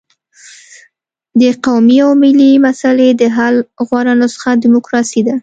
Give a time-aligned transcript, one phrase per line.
[1.39, 3.55] د قومي او ملي مسلې د حل
[3.87, 5.35] غوره نسخه ډیموکراسي ده.